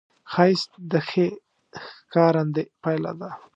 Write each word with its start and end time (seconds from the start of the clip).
ښایست 0.31 0.71
د 0.91 0.93
ښې 1.09 1.27
ښکارندې 1.95 2.63
پایله 2.81 3.11
ده 3.19 3.29